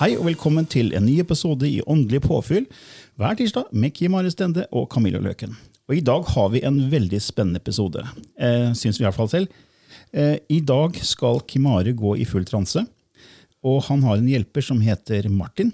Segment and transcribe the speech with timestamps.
[0.00, 2.64] Hei og velkommen til en ny episode i Åndelig påfyll
[3.20, 5.50] hver tirsdag med Kim Are Stende og Camilla Løken.
[5.90, 8.00] Og I dag har vi en veldig spennende episode,
[8.40, 9.50] eh, syns vi i hvert fall selv.
[10.16, 12.80] Eh, I dag skal Kim Are gå i full transe,
[13.60, 15.68] og han har en hjelper som heter Martin.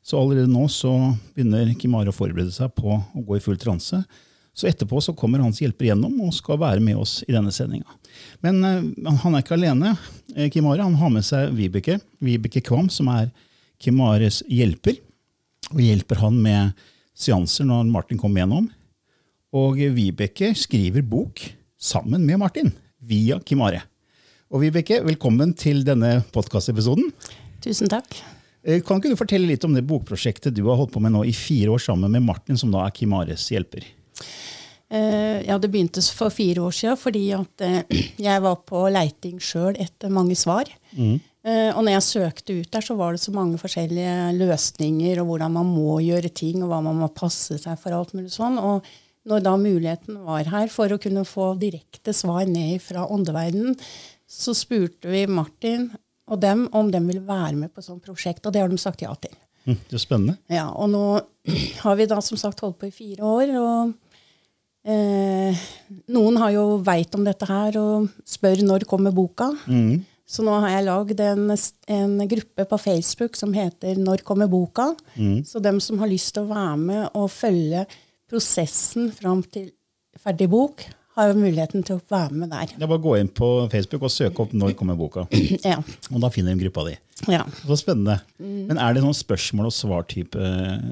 [0.00, 3.58] Så allerede nå så begynner Kim Are å forberede seg på å gå i full
[3.58, 3.98] transe.
[4.54, 7.98] Så etterpå så kommer hans hjelper gjennom og skal være med oss i denne sendinga.
[8.46, 9.96] Men eh, han er ikke alene.
[10.36, 13.34] Eh, Kim Are han har med seg Vibeke, Vibeke Kvam, som er
[13.82, 14.98] Kim Ares hjelper.
[15.74, 18.68] Og hjelper han med seanser når Martin kommer gjennom.
[19.56, 21.42] Og Vibeke skriver bok
[21.80, 22.72] sammen med Martin
[23.06, 23.82] via Kim Are.
[24.52, 27.08] Og Vibeke, velkommen til denne podkastepisoden.
[27.64, 28.18] Tusen takk.
[28.66, 31.24] Eh, Kan ikke du fortelle litt om det bokprosjektet du har holdt på med nå
[31.26, 33.86] i fire år sammen med Martin, som da er Kim Ares hjelper?
[34.86, 37.80] Eh, ja, det begynte for fire år siden fordi at eh,
[38.28, 40.70] jeg var på leiting sjøl etter mange svar.
[40.94, 41.16] Eh,
[41.46, 45.52] og når jeg søkte ut der, så var det så mange forskjellige løsninger, og hvordan
[45.54, 48.58] man må gjøre ting, og hva man må passe seg for alt mulig sånn.
[48.58, 48.88] Og
[49.26, 53.78] når da muligheten var her for å kunne få direkte svar ned fra åndeverdenen,
[54.26, 55.88] så spurte vi Martin
[56.26, 59.04] og dem om de ville være med på sånt prosjekt, og det har de sagt
[59.04, 59.34] ja til.
[59.66, 60.36] Hm, det er spennende.
[60.50, 61.04] Ja, og nå
[61.84, 63.94] har vi da som sagt holdt på i fire år, og
[64.86, 65.64] eh,
[66.14, 69.52] noen har jo veit om dette her og spør når kommer boka.
[70.26, 71.44] Så nå har jeg lagd en,
[71.94, 74.88] en gruppe på Facebook som heter Når kommer boka?
[75.46, 77.84] Så dem som har lyst til å være med og følge
[78.26, 79.68] prosessen fram til
[80.18, 80.82] ferdig bok,
[81.16, 82.72] har jo muligheten til å være med der.
[82.74, 85.24] Det er bare å gå inn på Facebook og søke opp 'Når kommer boka'.
[85.70, 85.78] Ja.
[86.12, 86.96] Og da finner de gruppa di.
[87.32, 87.44] ja.
[87.64, 88.18] Så spennende.
[88.38, 90.82] Men er det sånn spørsmål og svar-type eh,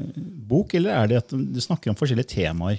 [0.48, 2.78] bok, eller er det at du snakker om forskjellige temaer?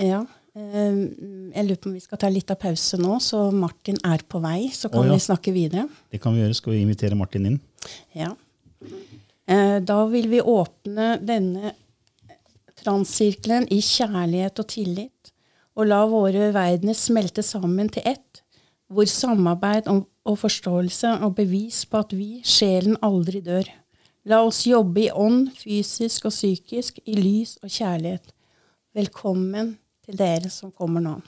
[0.00, 0.24] Ja.
[0.56, 0.98] Eh,
[1.54, 4.40] Jeg lurer på om vi skal ta litt av pause nå, så Martin er på
[4.42, 4.70] vei.
[4.74, 5.18] Så kan oh, ja.
[5.18, 5.86] vi snakke videre.
[6.10, 6.58] Det kan vi gjøre.
[6.58, 7.60] Skal vi invitere Martin inn?
[8.16, 8.32] Ja.
[9.46, 11.74] Eh, Da vil vi åpne denne
[12.84, 15.32] transsirkelen i kjærlighet og tillit,
[15.74, 18.42] og la våre verdener smelte sammen til ett,
[18.92, 23.68] hvor samarbeid og forståelse og bevis på at vi, sjelen, aldri dør.
[24.24, 28.30] La oss jobbe i ånd, fysisk og psykisk, i lys og kjærlighet.
[28.96, 31.18] Velkommen til dere som kommer nå.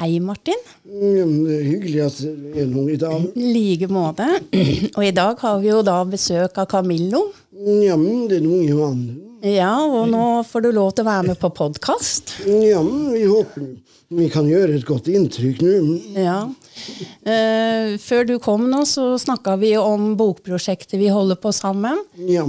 [0.00, 0.56] Hei, Martin.
[0.88, 3.26] Ja, det er hyggelig at det er noen i dag.
[3.36, 4.26] I like måte.
[4.96, 7.26] Og i dag har vi jo da besøk av Camillo.
[7.84, 9.29] Ja, men det er noen i mannen.
[9.40, 12.34] Ja, og nå får du lov til å være med på podkast.
[12.44, 13.70] Ja, vi håper
[14.10, 15.74] vi kan gjøre et godt inntrykk nå.
[16.18, 16.40] Ja.
[17.22, 22.02] Eh, før du kom nå, så snakka vi om bokprosjektet vi holder på sammen.
[22.26, 22.42] Ja,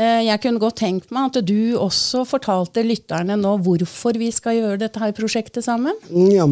[0.00, 4.56] Eh, jeg kunne godt tenkt meg at du også fortalte lytterne nå hvorfor vi skal
[4.56, 5.96] gjøre dette her prosjektet sammen.
[6.08, 6.46] ja,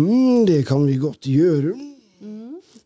[0.45, 1.73] det kan vi godt gjøre.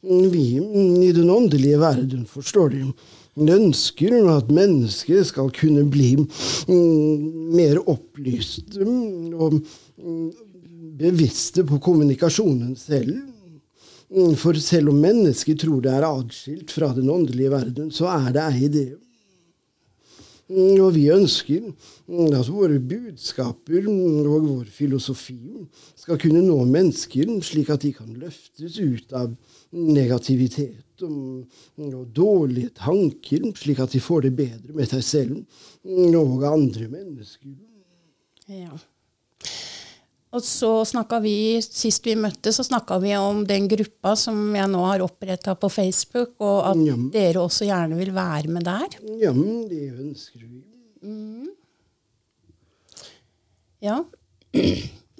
[0.02, 2.92] Vi i den åndelige verden, forstår du,
[3.36, 10.32] ønsker at mennesket skal kunne bli mm, mer opplyste mm, og mm,
[11.00, 13.14] bevisste på kommunikasjonen selv.
[14.36, 18.44] For selv om mennesket tror det er atskilt fra den åndelige verden, så er det
[18.52, 18.88] ei det.
[20.52, 25.38] Mm, Og vi ønsker mm, at våre budskaper mm, og vår filosofi
[25.96, 29.32] skal kunne nå mennesker, slik at de kan løftes ut av
[29.72, 31.46] negativitet og,
[31.88, 37.54] og dårlige tanker, slik at de får det bedre med seg selv og andre mennesker.
[38.50, 38.76] Ja.
[40.32, 44.70] Og så snakka vi, sist vi møttes, så snakka vi om den gruppa som jeg
[44.72, 46.96] nå har oppretta på Facebook, og at Ja.
[47.12, 48.96] dere også gjerne vil være med der.
[49.20, 50.62] Ja, det ønsker vi.
[53.82, 54.04] Ja.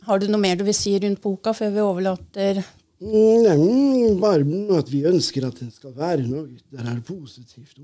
[0.06, 2.64] Har du noe mer du vil si rundt boka før vi overlater
[3.03, 7.75] Mm, Nei, bare at vi ønsker at den skal være noe der er positivt.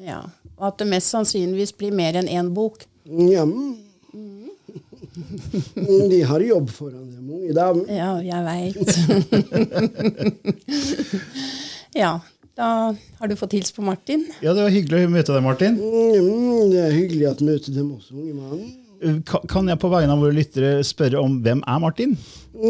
[0.00, 0.22] Ja,
[0.56, 2.86] og at det mest sannsynligvis blir mer enn én bok.
[3.04, 3.44] Ja,
[6.10, 7.88] De har jobb foran dem, unge damer.
[7.92, 8.88] Ja, jeg veit.
[12.02, 12.12] ja,
[12.56, 12.68] da
[13.18, 14.24] har du fått hilst på Martin.
[14.44, 15.76] Ja, Det var hyggelig å møte deg, Martin.
[15.76, 18.62] Mm, Det er hyggelig å møte dem også, unge mann.
[19.02, 19.18] Eh,
[19.50, 22.16] Kan jeg på vegne av våre lyttere spørre om hvem er Martin?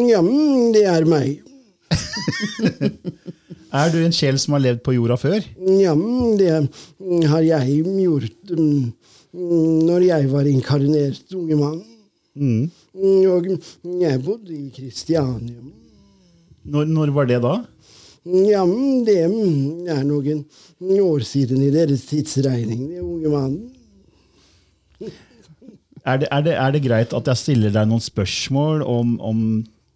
[0.08, 0.22] Ja,
[0.74, 1.42] det er meg.
[3.72, 5.40] Er du en sjel som har levd på jorda før?
[5.80, 5.94] Ja,
[6.36, 6.50] det
[7.32, 8.92] har jeg gjort mm,
[9.88, 11.78] når jeg var inkarnert unge mann.
[12.34, 12.70] Mm.
[13.29, 13.49] Og
[14.00, 15.61] jeg bodde i Kristiania.
[16.62, 17.56] Når, når var det da?
[18.23, 18.62] Ja,
[19.06, 20.44] det er noen
[21.02, 23.70] år siden i deres tidsregning, det unge mannen.
[26.02, 29.43] Er det, er, det, er det greit at jeg stiller deg noen spørsmål om, om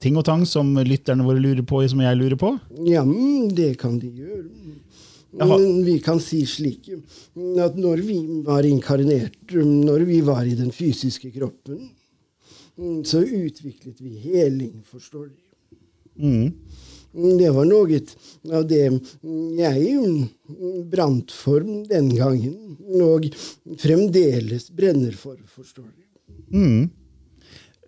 [0.03, 2.53] ting og tang som lytterne våre lurer på, som jeg lurer på?
[2.87, 3.03] Ja,
[3.55, 4.44] det kan de gjøre.
[5.37, 5.59] Jaha.
[5.85, 6.88] Vi kan si slik
[7.61, 11.91] at når vi var inkarnert, når vi var i den fysiske kroppen,
[13.05, 15.38] så utviklet vi heling, forstår du.
[16.17, 16.52] Mm.
[17.38, 18.00] Det var noe
[18.52, 18.82] av det
[19.56, 19.94] jeg
[20.93, 23.25] brant for den gangen, og
[23.81, 26.02] fremdeles brenner for, forstår du.
[26.52, 26.90] Mm.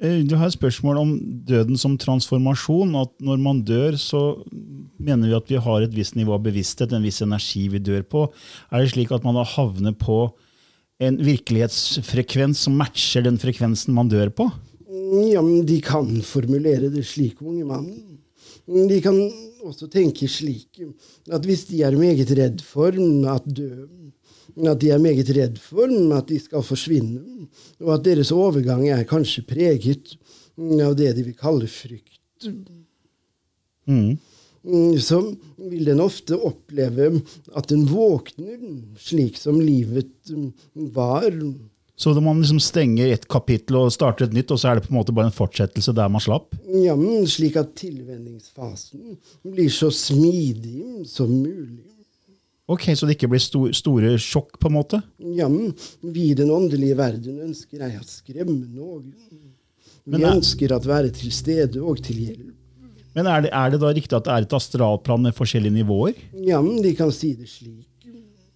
[0.00, 1.12] Eh, Du har et spørsmål om
[1.44, 2.94] døden som transformasjon.
[2.96, 4.42] At når man dør, så
[4.98, 8.02] mener vi at vi har et visst nivå av bevissthet, en viss energi vi dør
[8.02, 8.28] på.
[8.72, 10.32] Er det slik at man da havner på
[10.98, 14.48] en virkelighetsfrekvens som matcher den frekvensen man dør på?
[15.32, 17.88] Ja, men de kan formulere det slik, unge mann.
[18.66, 19.16] De kan
[19.64, 20.80] også tenke slik
[21.32, 22.92] at hvis de er meget redd for
[23.32, 23.86] at dø,
[24.68, 27.48] at de er meget redd for at de skal forsvinne,
[27.80, 30.16] og at deres overgang er kanskje preget
[30.58, 32.50] av det de vil kalle frykt,
[33.88, 34.18] Mm.
[35.00, 35.22] så
[35.70, 37.22] vil den ofte oppleve
[37.56, 38.58] at den våkner
[39.00, 40.10] slik som livet
[40.74, 41.30] var.
[41.98, 44.84] Så da man liksom stenger et kapittel og starter et nytt, og så er det
[44.86, 46.54] på en måte bare en fortsettelse der man slapp?
[46.70, 51.82] Ja, men slik at tilvenningsfasen blir så smidig som mulig.
[52.68, 55.00] Ok, Så det ikke blir sto store sjokk, på en måte?
[55.18, 55.72] Ja, men
[56.04, 59.08] vi i den åndelige verden ønsker ei å skremme noen.
[60.04, 62.54] Vi Men er- ønsker at være til stede og til hjelp.
[63.16, 66.14] Men er det, er det da riktig at det er et astralplan med forskjellige nivåer?
[66.44, 67.87] Ja, men de kan si det slik.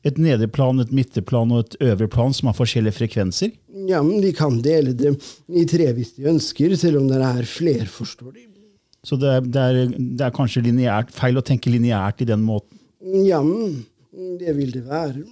[0.05, 3.53] Et nedre plan, et midteplan og et øvre plan som har forskjellige frekvenser?
[3.89, 5.15] Ja, men de kan dele det
[5.49, 8.49] i tre hvis de ønsker, selv om det er fler, forstår de.
[9.03, 12.43] Så det er, det er, det er kanskje lineært, feil å tenke lineært i den
[12.47, 12.79] måten?
[13.27, 13.81] Ja, men
[14.39, 15.25] det vil det være.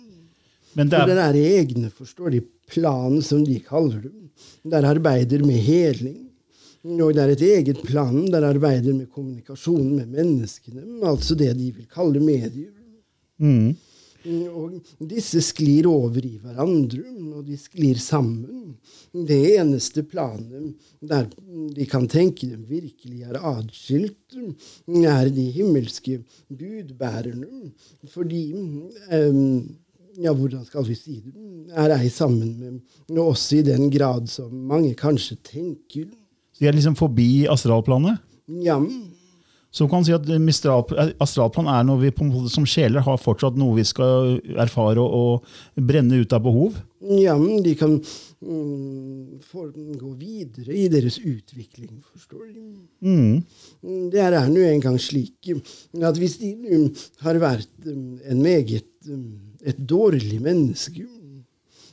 [0.74, 2.40] Men det For det er, er egne, forstår de,
[2.70, 4.16] plan som de kaller det.
[4.70, 6.18] Der arbeider med heling.
[6.86, 11.66] Og det er et eget plan der arbeider med kommunikasjon med menneskene, altså det de
[11.76, 12.70] vil kalle medier.
[13.36, 13.74] mm,
[14.28, 14.76] Og
[15.08, 17.02] disse sklir over i hverandre,
[17.32, 18.74] og de sklir sammen.
[19.12, 21.28] Det eneste planet der
[21.76, 24.36] de kan tenke dem virkelig er atskilt,
[24.88, 27.70] er de himmelske budbærerne.
[28.12, 29.68] Fordi um,
[30.20, 31.34] ja, hvordan skal vi si det,
[31.72, 36.10] er ei sammen med oss i den grad som mange kanskje tenker.
[36.52, 38.20] så de er liksom forbi astralplanet?
[38.60, 38.76] Ja,
[39.70, 40.26] Så kan man si at
[41.22, 45.84] astralplan er noe vi måte som sjeler har fortsatt noe vi skal erfare og, og
[45.90, 46.80] brenne ut av behov?
[47.00, 49.38] ja men de kan mm,
[49.96, 52.64] gå videre i deres utvikling, forstår du.
[53.00, 54.10] Mm.
[54.12, 56.82] Det er nå engang slik at hvis de nå
[57.24, 59.32] har vært um, en meget um,
[59.64, 61.06] et dårlig menneske,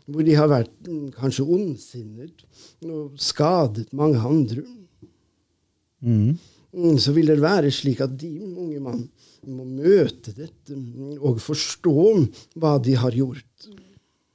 [0.08, 2.44] hvor de har vært um, kanskje ondsinnet
[2.84, 4.66] og skadet mange andre,
[5.98, 6.38] Mm.
[6.76, 9.04] Mm, så vil det være slik at de unge mann
[9.48, 11.98] må møte dette mm, og forstå
[12.60, 13.70] hva de har gjort.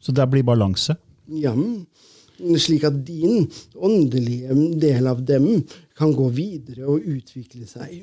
[0.02, 0.96] Så det blir balanse?
[1.32, 1.84] Ja, mm,
[2.58, 3.46] slik at din
[3.76, 5.48] åndelige del av dem
[5.98, 8.02] kan gå videre og utvikle seg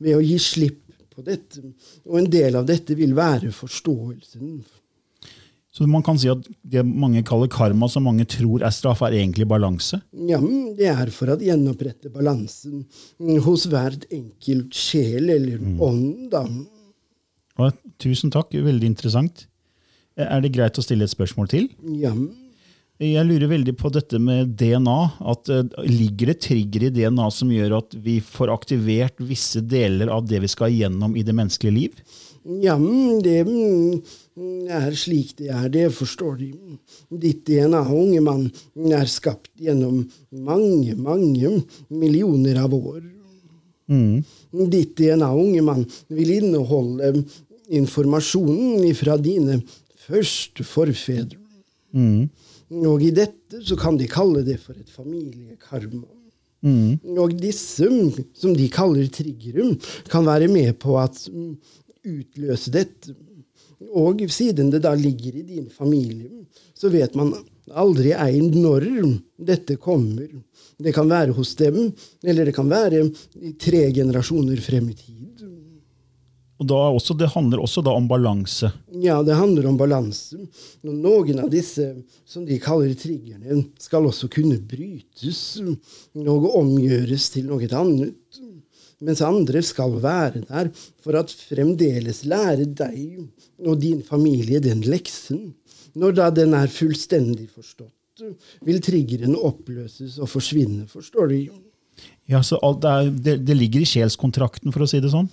[0.00, 1.62] ved å gi slipp på dette.
[2.08, 4.60] Og en del av dette vil være forståelsen.
[5.80, 9.14] Så man kan si at det mange kaller karma, som mange tror er straff, er
[9.16, 10.02] egentlig balanse?
[10.12, 12.82] Ja, mm, det er for å gjenopprette balansen
[13.16, 16.44] mm, hos hvert enkelt sjel eller ånd, da.
[17.56, 19.46] Ja, tusen takk, veldig interessant.
[20.20, 21.70] Er det greit å stille et spørsmål til?
[21.96, 22.28] Ja, mm,
[23.00, 25.00] Jeg lurer veldig på dette med DNA.
[25.32, 30.12] at uh, Ligger det trigger i DNA som gjør at vi får aktivert visse deler
[30.12, 32.02] av det vi skal igjennom i det menneskelige liv?
[32.44, 34.02] Ja, mm, det mm,
[34.70, 36.50] er slik det er, det forstår de.
[37.22, 38.46] Ditt DNA, unge mann,
[38.90, 41.54] er skapt gjennom mange, mange
[41.88, 43.02] millioner av år.
[44.70, 47.24] Ditt DNA, unge mann, vil inneholde
[47.70, 49.60] informasjonen fra dine
[50.06, 51.38] første forfedre.
[52.70, 56.06] Og i dette så kan de kalle det for et familiekarma.
[57.18, 57.88] Og disse,
[58.36, 59.76] som de kaller triggere,
[60.10, 61.54] kan være med på at mm,
[62.06, 63.14] utløse dette.
[63.80, 66.44] Og siden det da ligger i din familie,
[66.76, 67.32] så vet man
[67.70, 68.86] aldri ei når
[69.40, 70.28] dette kommer.
[70.76, 71.92] Det kan være hos dem,
[72.24, 73.06] eller det kan være
[73.40, 75.46] i tre generasjoner frem i tid.
[76.60, 78.68] Og da også, Det handler også da om balanse.
[79.00, 80.36] Ja, det handler om balanse.
[80.84, 81.86] Noen av disse
[82.28, 85.56] som de kaller triggerne, skal også kunne brytes
[86.20, 88.12] og omgjøres til noe annet.
[89.00, 90.68] Mens andre skal være der
[91.00, 93.22] for at fremdeles lære deg
[93.64, 95.54] og din familie den leksen.
[95.96, 98.26] Når da den er fullstendig forstått,
[98.66, 101.38] vil triggeren oppløses og forsvinne, forstår du.
[102.30, 105.26] Ja, så er, det, det ligger i sjelskontrakten, for å si det sånn?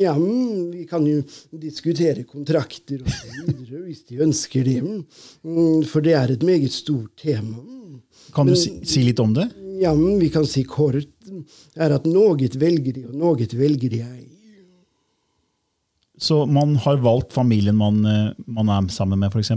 [0.00, 1.20] Ja, vi kan jo
[1.62, 4.80] diskutere kontrakter og så videre hvis de ønsker det.
[4.82, 7.60] Mm, For det er et meget stort tema.
[8.34, 9.46] Kan du si, si litt om det?
[9.80, 10.98] Ja, men vi kan si kort
[11.80, 14.26] er at noe velger de, og noe velger de ei.
[16.20, 19.54] Så man har valgt familien man, eh, man er sammen med, f.eks.?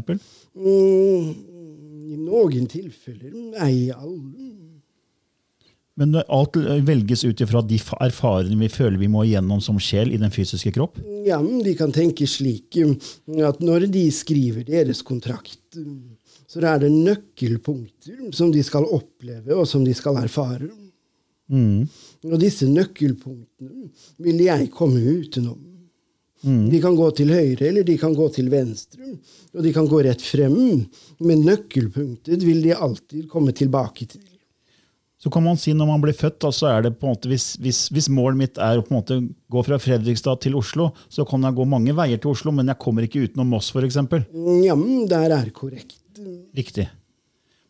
[0.56, 1.34] Mm,
[2.14, 4.52] I noen tilfeller Nei, alle.
[6.00, 6.56] Men alt
[6.88, 10.32] velges ut ifra de fa- erfaringene vi føler vi må igjennom som sjel i den
[10.34, 10.96] fysiske kropp?
[11.28, 15.60] Ja, men de kan tenke slik at når de skriver deres kontrakt,
[16.54, 20.70] så er det nøkkelpunkter som de skal oppleve, og som de skal erfare.
[22.30, 23.90] Og disse nøkkelpunktene
[24.22, 25.58] vil jeg komme utenom.
[26.44, 29.14] De kan gå til høyre, eller de kan gå til venstre,
[29.56, 30.84] og de kan gå rett frem,
[31.24, 34.22] men nøkkelpunktet vil de alltid komme tilbake til.
[35.24, 37.30] Så kan man si når man blir født, da, så er det på en måte,
[37.32, 39.20] hvis, hvis, hvis målet mitt er å på en måte
[39.56, 42.82] gå fra Fredrikstad til Oslo, så kan jeg gå mange veier til Oslo, men jeg
[42.84, 44.02] kommer ikke utenom Moss f.eks.
[44.68, 46.03] Ja, men der er korrekt.
[46.58, 46.90] Riktig.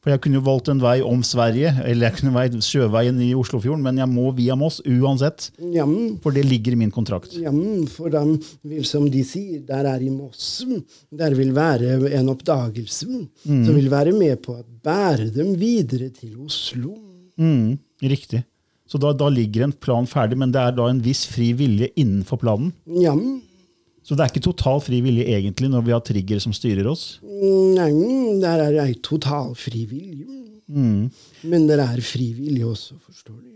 [0.03, 3.29] For jeg kunne jo valgt en vei om Sverige, eller jeg kunne valgt sjøveien i
[3.39, 5.45] Oslofjorden, men jeg må via Moss uansett.
[5.71, 7.37] Jamen, For det ligger i min kontrakt.
[7.39, 8.23] Jamen, for de
[8.67, 10.65] vil, som de sier, der er i Moss,
[11.07, 16.35] der vil være en oppdagelse som vil være med på å bære dem videre til
[16.43, 16.97] Oslo.
[17.39, 18.43] Mm, riktig.
[18.91, 21.87] Så da, da ligger en plan ferdig, men det er da en viss fri vilje
[21.95, 22.75] innenfor planen.
[22.99, 23.39] Ja, men,
[24.03, 27.19] Så det er ikke total fri vilje egentlig når vi har triggere som styrer oss.
[27.23, 27.89] nei,
[28.43, 30.27] der er ei total fri vilje.
[30.73, 33.49] Men det er fri vilje også, forstår du.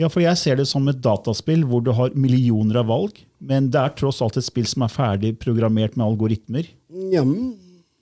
[0.00, 3.68] Ja, for jeg ser det som et dataspill hvor du har millioner av valg, men
[3.70, 6.66] det er tross alt et spill som er ferdig programmert med algoritmer.
[7.12, 7.52] Ja, men,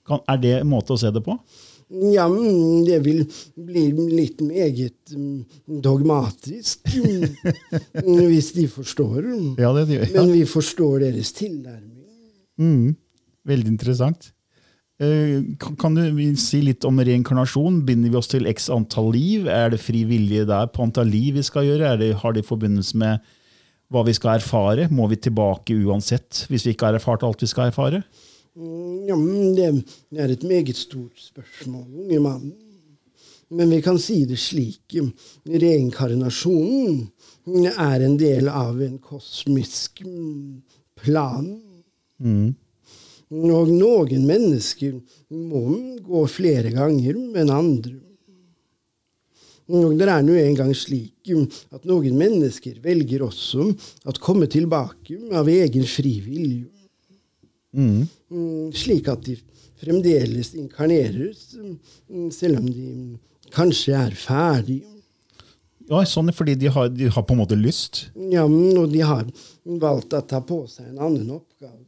[0.07, 1.37] Kan, er det en måte å se det på?
[1.89, 2.27] Ja,
[2.87, 3.23] det vil
[3.55, 7.25] bli litt meget mm, dogmatisk, mm,
[8.29, 9.27] hvis de forstår.
[9.61, 12.95] Ja, det gjør Men vi forstår deres tilnærming.
[13.43, 14.31] Veldig interessant.
[15.01, 16.03] Eh, Kan, kan du
[16.39, 17.81] si litt om reinkarnasjon?
[17.87, 19.47] Binder vi oss til x antall liv?
[19.51, 21.93] Er det fri vilje der på antall liv vi skal gjøre?
[21.93, 23.33] Er det, har det forbindelse med
[23.93, 24.87] hva vi skal erfare?
[24.93, 28.03] Må vi tilbake uansett hvis vi ikke har erfart alt vi skal erfare?
[28.53, 32.51] Ja, det er et meget stort spørsmål, unge mann.
[33.49, 34.93] Men vi kan si det slik.
[35.45, 37.07] Reinkarnasjonen
[37.73, 40.61] er en del av en kosmisk mm,
[41.01, 41.49] plan.
[43.33, 44.99] Og noen mennesker
[45.33, 45.63] må
[46.05, 47.97] gå flere ganger enn andre.
[49.73, 51.31] Og det er nå engang slik
[51.73, 53.65] at noen mennesker velger også
[54.05, 56.69] å komme tilbake av egen fri vilje.
[57.73, 59.37] Mm, slik at de
[59.81, 63.17] fremdeles inkarneres, mm, selv om de
[63.53, 64.89] kanskje er ferdige.
[65.89, 68.05] Ja, sånn fordi de har, de har på en måte lyst.
[68.31, 69.25] Ja, og de har
[69.65, 71.81] valgt å ta på seg en annen oppgave.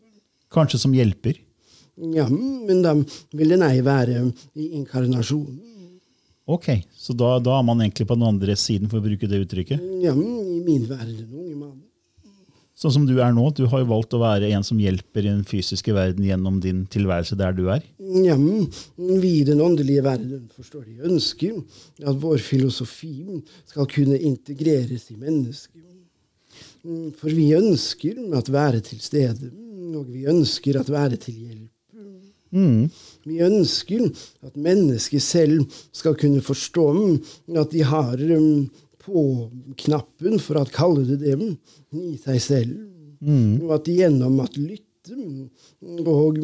[0.51, 1.39] Kanskje som hjelper.
[1.96, 2.92] Ja, men da
[3.36, 4.25] vil den ei være
[4.60, 5.62] i inkarnasjonen.
[6.46, 9.39] Ok, Så da, da er man egentlig på den andre siden, for å bruke det
[9.48, 9.82] uttrykket.
[10.04, 11.80] Ja, i min verden, unge mann.
[12.75, 13.46] Sånn som du er nå.
[13.55, 16.84] Du har jo valgt å være en som hjelper i den fysiske verden gjennom din
[16.91, 17.86] tilværelse der du er.
[18.25, 21.55] Ja, vi i den åndelige verden forstår de ønsker
[22.03, 25.86] at vår filosofi skal kunne integreres i mennesket.
[26.84, 29.53] Mm, For vi ønsker at være til stede,
[29.96, 31.72] og vi ønsker at være til hjelp.
[33.25, 34.05] Vi ønsker
[34.46, 37.15] at mennesket selv skal kunne forstå mm,
[37.60, 38.70] at de har mm,
[39.06, 41.56] på-knappen, for å kalle det det, mm,
[41.94, 42.76] i seg selv.
[43.64, 46.42] Og at gjennom å lytte mm, og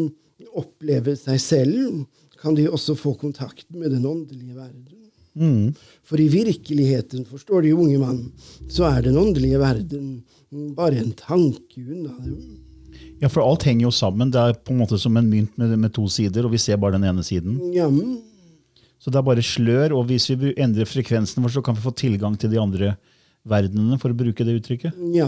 [0.58, 2.04] oppleve seg selv,
[2.42, 5.02] kan de også få kontakt med den åndelige verden.
[6.04, 8.24] For i virkeligheten, forstår de unge mann,
[8.70, 12.42] så er den åndelige verden mm, bare en tanke unna dem.
[13.22, 14.32] Ja, for alt henger jo sammen.
[14.34, 16.80] Det er på en måte som en mynt med, med to sider, og vi ser
[16.82, 17.60] bare den ene siden.
[17.76, 18.18] Ja, mm,
[19.02, 21.94] Så det er bare slør, og hvis vi endrer frekvensen vår, så kan vi få
[21.98, 22.94] tilgang til de andre
[23.50, 24.98] verdenene, for å bruke det uttrykket.
[25.16, 25.26] Ja,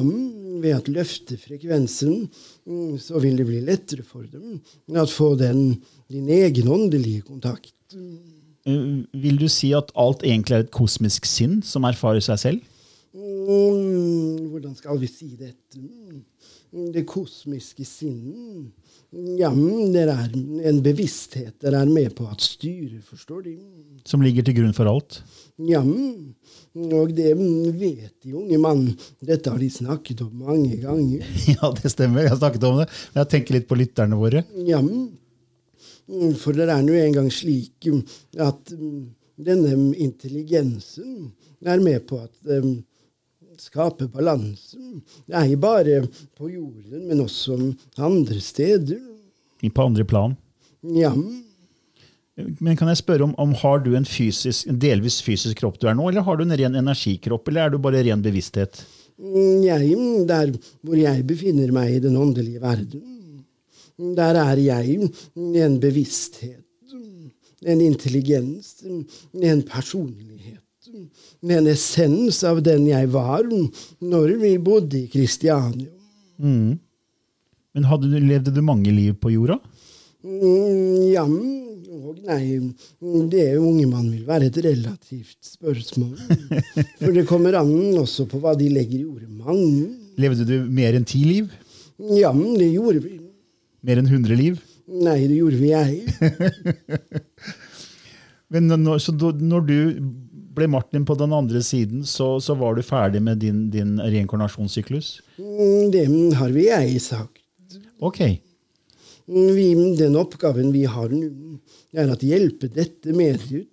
[0.63, 2.27] ved å løfte frekvensen,
[2.69, 4.59] mm, så vil det bli lettere for dem
[4.93, 5.79] å få den,
[6.13, 7.73] din egen åndelige kontakt.
[7.93, 12.69] Eh, Vil du si at alt egentlig er et kosmisk sinn som erfarer seg selv?
[13.13, 15.81] Mm, hvordan skal vi si dette?
[15.81, 18.71] Mm, Det kosmiske sinn.
[19.13, 20.21] Ja, det er
[20.69, 23.55] en bevissthet der er med på at styret, forstår de.
[24.09, 25.19] Som ligger til grunn for alt?
[25.69, 28.87] Ja, og det vet de unge mann.
[29.21, 31.27] Dette har de snakket om mange ganger.
[31.53, 32.23] Ja, det stemmer.
[32.25, 32.87] Jeg har snakket om det.
[33.13, 34.41] Men jeg tenker litt på lytterne våre.
[34.65, 34.81] Ja,
[36.41, 37.87] for det er nå engang slik
[38.41, 38.73] at
[39.37, 41.29] denne intelligensen
[41.63, 42.81] er med på at um,
[43.63, 44.79] skape balanse.
[45.27, 46.01] Det er ikke bare
[46.37, 47.57] på jorden, men også
[47.97, 48.99] andre steder.
[49.73, 50.35] På andre plan.
[50.83, 51.13] Ja,
[52.35, 55.85] Men kan jeg spørre om, om har du en, fysisk, en delvis fysisk kropp du
[55.87, 58.81] er nå, eller har du en ren energikropp, eller er du bare ren bevissthet?
[59.63, 59.95] jeg,
[60.27, 60.51] der
[60.81, 63.03] hvor jeg befinner meg i den åndelige verden,
[64.17, 66.65] der er jeg en bevissthet,
[67.63, 70.62] en intelligens, en personlighet.
[70.93, 75.89] En essens av den jeg var når vi bodde i Kristiania.
[77.73, 79.59] Men hadde du, levde du mange liv på jorda?
[80.23, 81.23] Mm, Ja,
[81.93, 82.57] og nei,
[83.31, 86.15] det unge mann vil være et relativt spørsmål.
[87.01, 89.89] For det kommer an også på hva de legger i ordet mange.
[90.21, 91.51] Levde du mer enn ti liv?
[92.13, 93.17] Ja, det gjorde vi.
[93.83, 94.61] Mer enn 100 liv?
[94.87, 96.01] Nei, det gjorde vi jeg.
[98.53, 98.99] Men når,
[99.41, 99.77] når du
[100.53, 105.15] ble Martin på den andre siden, så, så var du ferdig med din, din reinkarnasjonssyklus?
[105.37, 106.05] Mm, Det
[106.39, 107.41] har vi jeg sagt.
[108.03, 108.21] Ok.
[109.25, 111.57] Vi, den oppgaven vi har nå,
[111.95, 113.69] er å hjelpe dette mediet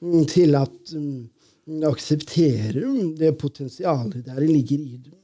[0.00, 2.86] mm, til at mm, akseptere
[3.18, 5.16] det potensialet der ligger i det.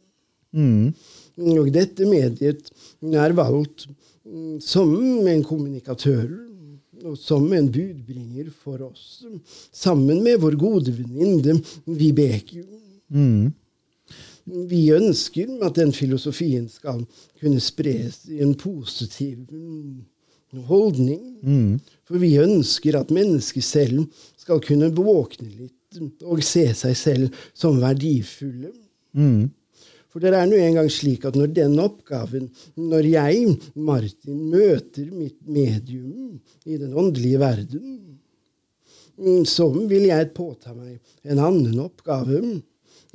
[1.56, 3.86] Og dette mediet er valgt
[4.26, 4.92] mm, som
[5.28, 6.26] en kommunikatør
[7.04, 9.24] og som en budbringer for oss,
[9.72, 12.64] sammen med vår gode venninne Vibeke.
[14.44, 17.04] Vi ønsker at den filosofien skal
[17.40, 20.02] kunne spres i en positiv mm,
[20.66, 21.22] holdning.
[22.08, 27.78] For vi ønsker at mennesket selv skal kunne våkne litt og se seg selv som
[27.82, 28.72] verdifulle.
[30.12, 35.38] For det er nå engang slik at når den oppgaven, når jeg, Martin, møter mitt
[35.48, 36.36] medium
[36.68, 37.94] i den åndelige verden,
[39.16, 42.42] mm, så vil jeg påta meg en annen oppgave.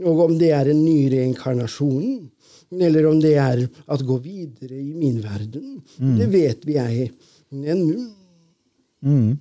[0.01, 2.27] Og om det er en ny reinkarnasjon,
[2.73, 5.77] eller om det er at gå videre i min verden,
[6.17, 7.11] det vet vi jeg
[7.51, 8.07] ennå.
[9.01, 9.37] Du-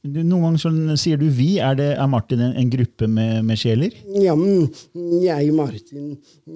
[0.00, 1.58] Noen ganger sånn, sier du 'vi'.
[1.60, 3.92] Er, det, er Martin en, en gruppe med, med sjeler?
[4.16, 4.70] Ja, men
[5.20, 6.14] jeg, Martin,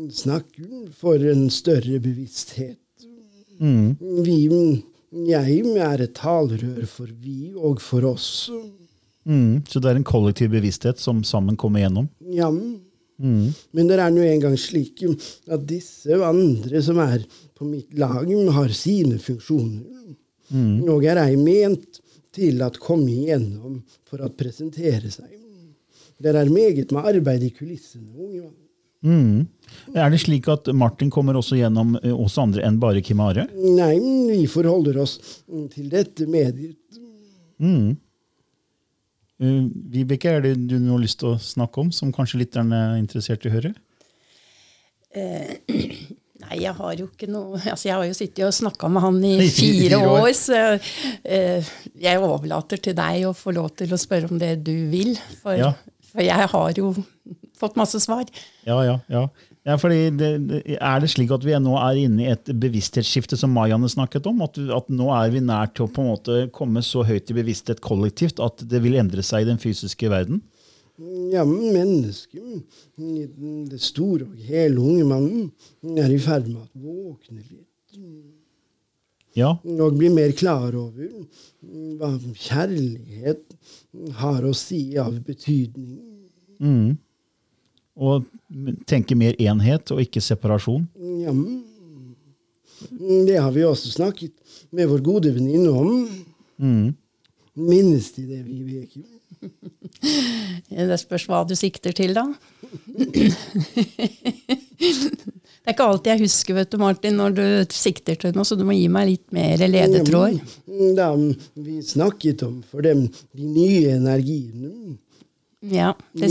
[0.08, 2.80] snakker for en større bevissthet.
[4.24, 4.38] Vi,
[5.28, 8.50] jeg er et talerør for vi og for oss.
[9.24, 9.62] Mm.
[9.68, 12.08] Så det er en kollektiv bevissthet som sammen kommer gjennom?
[12.32, 12.50] Ja,
[13.16, 17.22] men det er nå engang slik at disse andre som er
[17.54, 18.26] på mitt lag,
[18.56, 19.84] har sine funksjoner.
[20.90, 22.00] Og er ei ment
[22.34, 25.30] til at komme igjennom for å presentere seg.
[26.18, 28.10] Det er meget med arbeid i kulissene.
[28.14, 28.60] unge mann.
[29.04, 29.46] Mm.
[29.92, 33.44] Er det slik at Martin kommer også gjennom eh, oss andre enn bare Kim Are?
[33.52, 33.98] Nei,
[34.30, 35.18] vi forholder oss
[35.74, 36.80] til dette mediet.
[37.60, 37.92] Uh,
[39.92, 43.44] Vibeke, er det du har lyst til å snakke om, som kanskje lytterne er interessert
[43.44, 43.74] i å høre?
[46.44, 49.18] Nei, jeg har jo ikke noe altså Jeg har jo sittet og snakka med han
[49.24, 50.20] i I fire fire år.
[50.20, 51.72] år, så uh,
[52.04, 55.14] jeg overlater til deg å få lov til å spørre om det du vil.
[55.42, 55.72] For, Ja.
[56.12, 56.92] for jeg har jo
[57.58, 58.24] fått masse svar.
[58.66, 59.24] Ja, ja, ja.
[59.64, 63.38] ja fordi det, det, er det slik at vi nå er inne i et bevissthetsskifte,
[63.40, 64.42] som Marianne snakket om?
[64.44, 67.38] At, at nå er vi nær til å på en måte komme så høyt i
[67.38, 70.42] bevissthet kollektivt at det vil endre seg i den fysiske verden?
[71.32, 72.42] Ja, men mennesket,
[73.70, 75.48] det store og hele unge mannen,
[75.98, 77.70] er i ferd med å våkne litt.
[79.34, 79.56] Ja.
[79.66, 81.08] og bli mer klar over
[81.98, 83.40] hva kjærlighet
[84.20, 85.96] har å si av betydning.
[86.62, 86.92] Mm.
[87.98, 88.28] Og
[88.86, 90.86] tenke mer enhet og ikke separasjon.
[91.24, 91.34] Ja,
[93.26, 94.34] det har vi også snakket
[94.70, 96.06] med vår gode venninne om.
[96.62, 96.94] Mm.
[97.58, 99.02] Minnes de det, Vibeke?
[100.74, 102.24] Det spørs hva du sikter til, da.
[105.64, 108.56] Det er ikke alltid jeg husker, vet du, Martin, når du sikter til noe, så
[108.58, 110.36] du må gi meg litt mer ledetråd.
[110.68, 114.98] Mm, Da vi snakket om for dem de nye energiene.
[115.72, 116.28] Ja, det,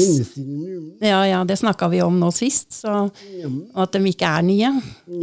[1.02, 4.70] ja, ja, det snakka vi om nå sist, så, og at de ikke er nye.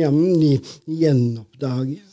[0.00, 0.56] Ja, men de
[0.90, 2.09] gjenoppdages.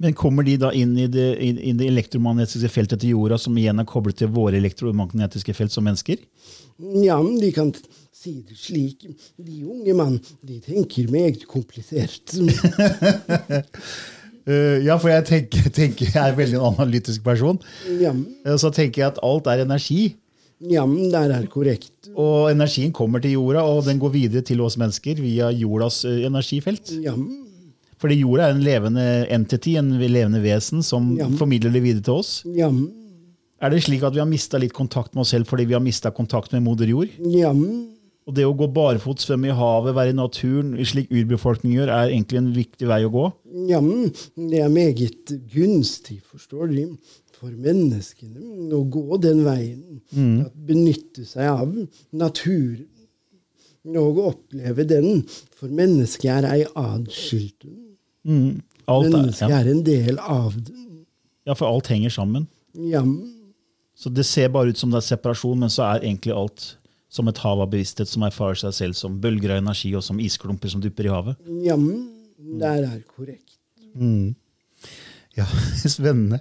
[0.00, 3.56] Men kommer de da inn i det, i, i det elektromagnetiske feltet til jorda, som
[3.60, 6.16] igjen er koblet til våre elektromagnetiske felt som mennesker?
[7.04, 7.74] Ja, men de kan
[8.16, 9.04] si det slik.
[9.36, 12.32] De unge mann, de tenker meget komplisert.
[14.48, 17.58] Eh, ja, for jeg tenker, tenker jeg er veldig en analytisk person.
[18.00, 18.14] Ja,
[18.46, 20.16] Eh, Så tenker jeg at alt er energi.
[20.64, 22.08] ja men der er korrekt.
[22.16, 26.24] Og energien kommer til jorda, og den går videre til oss mennesker via jordas eh,
[26.26, 26.88] energifelt.
[27.04, 27.12] Ja,
[28.00, 31.26] Fordi jorda er en levende entity, en levende vesen, som Ja.
[31.36, 32.42] formidler det videre til oss.
[32.56, 32.70] ja,
[33.62, 35.80] Er det slik at vi har mista litt kontakt med oss selv fordi vi har
[35.84, 37.08] mista kontakt med moder jord?
[37.20, 37.50] ja,
[38.26, 42.08] Og det å gå barfot, svømme i havet, være i naturen, slik urbefolkningen gjør, er
[42.12, 43.32] egentlig en viktig vei å gå.
[43.68, 46.96] ja, det er meget gunstig, forstår du,
[47.32, 50.00] for menneskene å gå den veien.
[50.46, 51.74] At benytte seg av
[52.12, 52.86] naturen.
[53.96, 55.22] Og oppleve den,
[55.56, 57.64] for mennesket er ei adskilt.
[58.26, 58.60] Mm.
[58.90, 59.60] Alt er, Mennesket ja.
[59.60, 60.74] er en del av det.
[61.46, 62.48] ja, for alt henger sammen.
[62.74, 63.02] Ja,
[64.00, 66.76] Så det ser bare ut som det er separasjon, men så er egentlig alt
[67.10, 70.20] som et hav av bevissthet som erfarer seg selv som bølger av energi og som
[70.22, 71.36] isklumper som dupper i havet.
[71.66, 71.76] ja,
[72.60, 73.58] der er korrekt.
[75.36, 75.46] Ja,
[75.84, 76.40] spennende.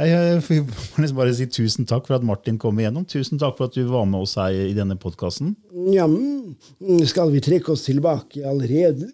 [0.00, 3.04] Jeg, må nesten bare si tusen takk for at Martin kom igjennom.
[3.08, 5.56] Tusen takk for at du var med oss her i denne podkasten.
[5.92, 6.06] Ja,
[7.10, 9.10] skal vi trekke oss tilbake allerede?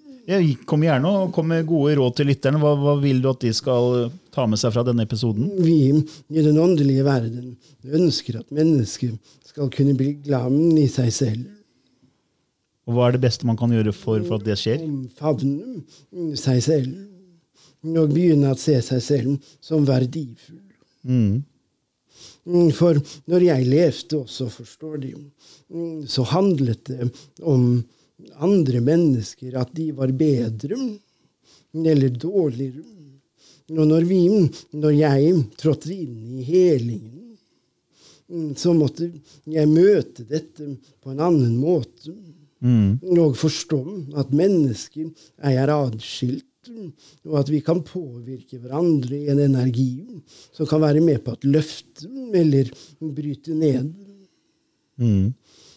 [0.66, 2.58] Kom gjerne og kom med gode råd til lytterne.
[2.58, 5.52] Hva, hva vil du at de skal ta med seg fra denne episoden?
[5.62, 7.52] Vi i den åndelige verden
[7.86, 9.14] ønsker at mennesker
[9.46, 11.44] skal kunne bli glad i seg selv.
[12.86, 14.82] Og hva er det beste man kan gjøre for, for at det skjer?
[14.86, 16.94] Omfavne seg selv.
[17.86, 20.62] Og begynne å se seg selv som verdifull.
[21.06, 21.44] Mm.
[22.46, 22.98] Mm, For
[23.30, 25.12] når jeg levde også, forstår de,
[25.70, 27.08] mm, så handlet det
[27.42, 27.84] om
[28.40, 30.78] andre mennesker, at de var bedre
[31.76, 32.84] eller dårligere.
[33.74, 34.20] Og når vi,
[34.78, 37.36] når jeg trådte inn i helingen,
[38.58, 39.08] så måtte
[39.50, 42.14] jeg møte dette på en annen måte.
[42.64, 42.98] Mm.
[43.18, 43.80] Og forstå
[44.18, 45.10] at mennesker
[45.44, 46.70] er adskilt,
[47.26, 50.00] og at vi kan påvirke hverandre i en energi
[50.54, 53.92] som kan være med på å løfte eller bryte ned.
[54.96, 55.34] Mm.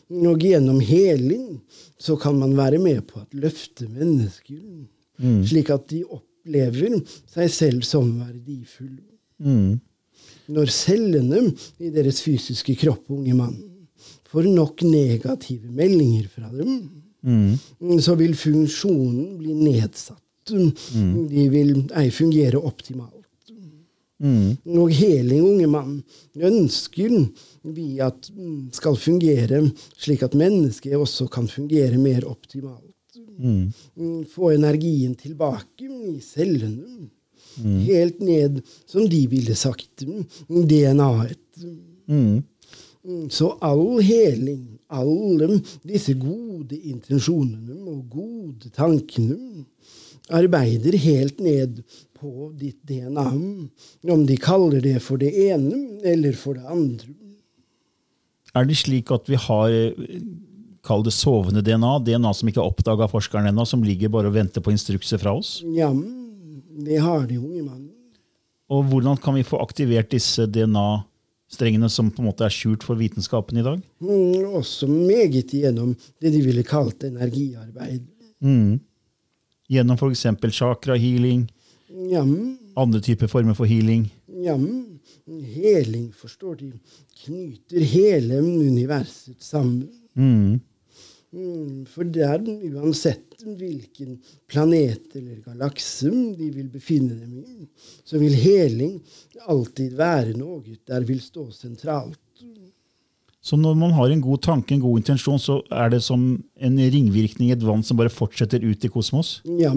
[0.09, 1.59] Og gjennom heling
[2.01, 4.61] så kan man være med på å løfte mennesker,
[5.45, 6.95] slik at de opplever
[7.29, 9.03] seg selv som verdifulle.
[9.43, 9.79] Mm.
[10.49, 11.43] Når cellene
[11.79, 13.59] i deres fysiske kropp, unge mann,
[14.31, 16.89] får nok negative meldinger fra dem,
[17.21, 17.57] Mm.
[17.99, 20.23] så vil funksjonen bli nedsatt.
[20.47, 23.18] De vil ei fungere optimalt.
[24.19, 24.57] Mm.
[24.75, 25.93] Og heling, unge mann,
[26.35, 27.13] ønsker
[27.63, 29.61] vi at mm, skal fungere
[29.95, 32.83] slik at mennesket også kan fungere mer optimalt.
[33.39, 33.69] Mm.
[33.95, 37.07] Mm, Få energien tilbake i cellene.
[37.59, 40.25] Helt ned, som de ville sagt, mm,
[40.67, 41.63] DNA-et.
[42.07, 42.43] Mm.
[43.07, 49.65] Mm, Så all heling, alle disse gode intensjonene og gode tankene,
[50.29, 51.79] arbeider helt ned
[52.19, 53.27] på ditt DNA.
[54.11, 57.15] Om de kaller det for det ene eller for det andre.
[58.57, 59.75] Er det slik at vi har
[60.89, 64.29] Kall det sovende DNA, DNA som ikke er oppdaga av forskeren ennå, som ligger bare
[64.31, 65.59] og venter på instrukser fra oss?
[65.75, 67.89] Ja, det har de, unge mann.
[68.71, 72.99] Og hvordan kan vi få aktivert disse DNA-strengene som på en måte er skjult for
[72.99, 73.81] vitenskapen i dag?
[73.99, 78.05] Mm, Også meget gjennom det de ville kalt energiarbeid.
[78.39, 78.79] Mm.
[79.69, 80.25] Gjennom f.eks.
[80.55, 81.47] chakra-healing,
[81.89, 82.21] Ja,
[82.77, 84.09] andre typer former for healing.
[84.43, 84.55] ja,
[85.27, 86.71] heling, forstår de,
[87.23, 89.89] knyter hele universet sammen.
[90.13, 90.59] Mm.
[91.29, 92.41] Mm, For der,
[92.73, 94.17] uansett hvilken
[94.49, 97.67] planet eller galakse de vil befinne dem i,
[98.03, 98.97] så vil heling
[99.45, 102.17] alltid være noe der vil stå sentralt.
[103.41, 106.77] Så når man har en god tanke, en god intensjon, så er det som en
[106.77, 109.39] ringvirkning i et vann som bare fortsetter ut i kosmos?
[109.61, 109.71] Ja,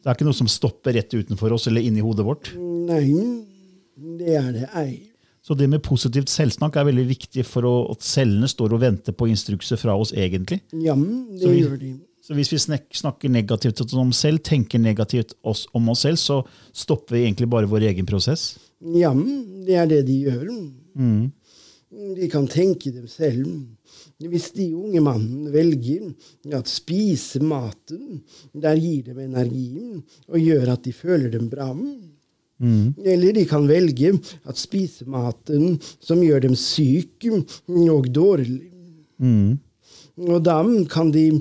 [0.00, 2.52] Det er ikke noe som stopper rett utenfor oss eller inni hodet vårt.
[2.56, 3.04] Nei,
[4.20, 4.92] det er det ei.
[5.44, 9.12] Så det med positivt selvsnakk er veldig viktig for å, at cellene står og venter
[9.16, 10.60] på instrukser fra oss, egentlig.
[10.72, 11.92] Ja, det vi- gjør de.
[12.22, 16.44] Så hvis vi snakker negativt om oss selv, tenker negativt oss, om oss selv, så
[16.72, 18.58] stopper vi egentlig bare vår egen prosess.
[18.80, 20.46] Ja, det er det de gjør.
[22.20, 23.48] De kan tenke dem selv.
[24.20, 26.10] Hvis de unge mannen velger
[26.52, 28.20] at spise maten,
[28.52, 31.70] der gir dem energien og gjør at de føler dem bra.
[32.60, 34.12] Eller de kan velge
[34.44, 37.32] at spise maten som gjør dem syke
[37.68, 38.68] og dårlig.
[40.20, 40.58] Og da
[40.92, 41.40] kan de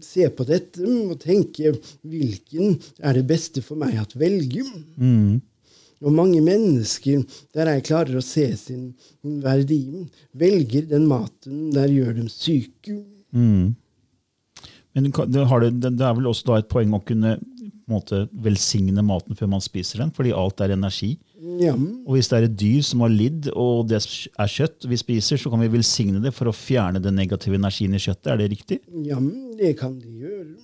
[0.00, 1.74] se på dette og tenke
[2.06, 4.64] hvilken er det beste for meg å velge.
[6.04, 7.24] Og mange mennesker
[7.56, 8.92] der jeg klarer å se sin
[9.42, 10.06] verdi,
[10.38, 13.00] velger den maten der gjør dem syke.
[13.34, 17.36] Men det, har det, det er vel også da et poeng å kunne
[17.88, 21.14] på en måte, velsigne maten før man spiser den, fordi alt er energi.
[21.58, 24.98] Ja, Og hvis det er et dyr som har lidd, og det er kjøtt vi
[25.00, 28.28] spiser, så kan vi velsigne det for å fjerne den negative energien i kjøttet.
[28.34, 28.80] Er det riktig?
[29.06, 29.16] ja,
[29.58, 30.58] det kan de gjøre.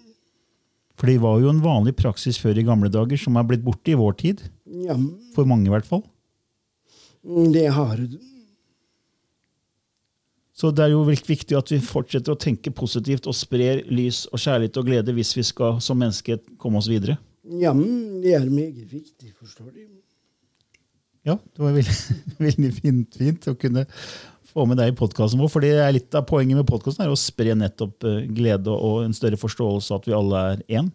[1.00, 3.90] For det var jo en vanlig praksis før i gamle dager som er blitt borte
[3.90, 4.44] i vår tid.
[4.74, 4.96] Ja,
[5.34, 6.02] For mange, i hvert fall.
[7.54, 8.18] det har du.
[10.54, 14.38] Så det er jo viktig at vi fortsetter å tenke positivt og sprer lys og
[14.38, 17.16] kjærlighet og glede hvis vi skal som menneske komme oss videre.
[17.44, 19.82] Ja, det er meget viktig, forstår du.
[21.24, 21.96] Ja, det var veldig,
[22.46, 23.86] veldig fint, fint å kunne
[24.54, 25.50] få med deg i podkasten vår.
[25.50, 29.02] For det er litt av poenget med podkasten er å spre nettopp eh, glede og
[29.04, 30.90] en større forståelse av at vi alle er én.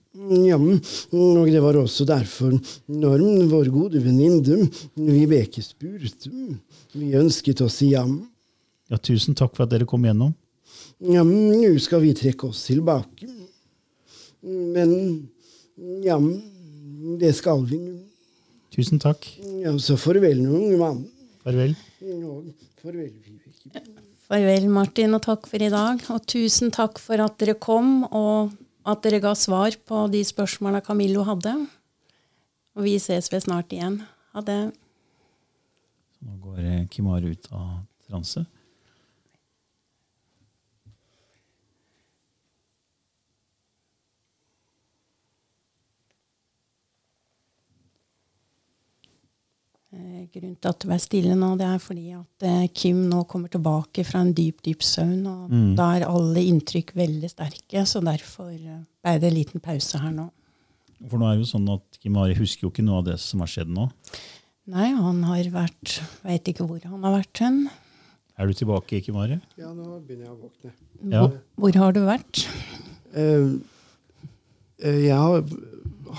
[0.47, 2.55] Ja, og det var også derfor
[2.87, 6.31] når vår gode venninne Vibeke spurte,
[6.93, 8.05] vi ønsket å si ja.
[8.89, 10.33] Ja, tusen takk for at dere kom gjennom.
[10.99, 13.27] Ja, nå skal vi trekke oss tilbake.
[14.43, 14.91] Men
[16.03, 16.17] ja,
[17.19, 17.97] det skal vi nå.
[18.75, 19.25] Tusen takk.
[19.63, 20.99] Ja, så farvel nå, unge mann.
[21.43, 21.73] Farvel.
[22.05, 23.48] Og farvel, Vibeke.
[24.29, 26.03] Farvel, Martin, og takk for i dag.
[26.13, 28.53] Og tusen takk for at dere kom, og
[28.89, 31.55] at dere ga svar på de spørsmåla Camillo hadde.
[32.77, 34.01] Og vi ses ved snart igjen.
[34.35, 34.61] Ha det.
[36.25, 38.45] Nå går eh, Kimar ut av transe.
[49.89, 53.49] Grunnen til at du er stille nå, det er fordi at eh, Kim nå kommer
[53.49, 55.23] tilbake fra en dyp, dyp søvn.
[55.25, 60.01] Og da er alle inntrykk veldig sterke, så derfor eh, ble det en liten pause
[60.01, 60.27] her nå.
[61.07, 63.17] For nå er det jo sånn at Kim Ari husker jo ikke noe av det
[63.23, 63.87] som har skjedd nå.
[64.69, 67.63] Nei, han har vært Veit ikke hvor han har vært hen.
[68.39, 69.39] Er du tilbake, Kimari?
[69.59, 70.69] Ja, nå begynner jeg å våkne.
[71.11, 71.23] Ja.
[71.25, 72.43] Hvor, hvor har du vært?
[73.11, 73.57] Uh,
[74.85, 75.41] uh, jeg har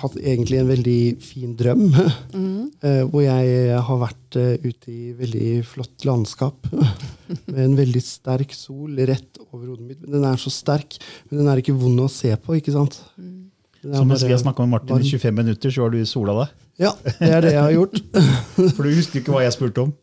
[0.01, 1.85] hatt egentlig en veldig fin drøm.
[2.87, 6.71] eh, hvor jeg har vært eh, ute i veldig flott landskap.
[7.53, 10.01] med en veldig sterk sol rett over hodet mitt.
[10.05, 10.99] Men den er så sterk,
[11.29, 12.59] men den er ikke vond å se på.
[12.59, 13.01] ikke sant?
[13.21, 13.51] Mm.
[13.81, 15.07] Så mens vi har snakka med Martin varm.
[15.07, 16.57] i 25 minutter, så har du sola deg?
[16.81, 18.01] Ja, det er det jeg har gjort.
[18.77, 19.95] For du husker ikke hva jeg spurte om?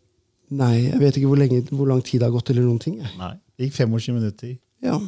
[0.57, 2.99] Nei, jeg vet ikke hvor, lenge, hvor lang tid det har gått, eller noen ting.
[3.19, 3.33] Nei.
[3.57, 4.53] Det gikk 25 minutter.
[4.85, 4.99] Ja,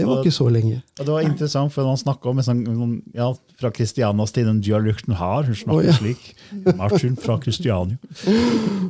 [0.00, 0.80] Det var ikke så lenge.
[0.98, 5.16] Og det var interessant, for han snakka om sånn, ja, fra Kristianas tid, den dialekten
[5.18, 5.48] her.
[5.48, 5.96] Hun snakker oh, ja.
[5.96, 6.30] slik.
[6.78, 7.98] Martin fra Kristiania.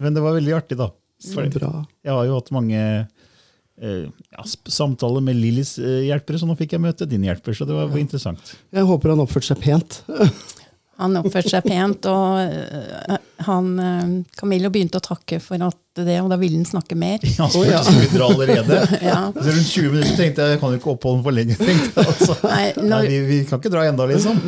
[0.00, 0.90] Men det var veldig artig, da.
[1.20, 1.82] For Bra.
[2.00, 6.78] jeg har jo hatt mange eh, ja, samtaler med Lillys eh, hjelpere, så nå fikk
[6.78, 7.56] jeg møte din hjelper.
[7.56, 8.54] Så det var interessant.
[8.72, 10.00] Jeg håper han oppførte seg pent.
[11.00, 16.18] Han oppførte seg pent, og øh, han, øh, Camillo begynte å takke for at det,
[16.22, 17.24] og da ville han snakke mer.
[17.40, 18.78] Ja, Han spurte så vi dra allerede.
[19.10, 19.18] Ja.
[19.34, 21.56] Så rundt 20 minutter tenkte jeg jeg kan jo ikke oppholde den for lenge.
[21.58, 22.12] tenkte jeg.
[22.14, 22.36] Altså.
[22.46, 24.40] Nei, Nei, vi, vi kan ikke dra enda, liksom.